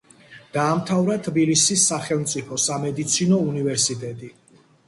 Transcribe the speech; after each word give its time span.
დაამთავრა 0.53 1.17
თბილისის 1.27 1.83
სახელმწიფო 1.91 2.59
სამედიცინო 2.67 3.41
უნივერსიტეტი. 3.53 4.33